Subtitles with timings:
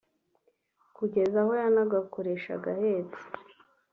[0.97, 3.21] kugeza aho yanagakoresha ahetse